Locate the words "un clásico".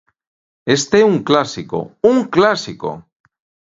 1.13-1.79, 2.11-2.91